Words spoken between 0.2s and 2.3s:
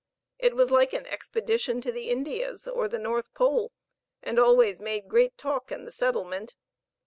It was like an expedition to the